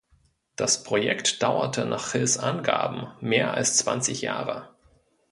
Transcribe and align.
Das 0.55 0.81
Projekt 0.83 1.43
dauerte 1.43 1.85
nach 1.85 2.13
Hills 2.13 2.39
Angaben 2.39 3.13
mehr 3.19 3.53
als 3.53 3.77
zwanzig 3.77 4.21
Jahre. 4.21 4.73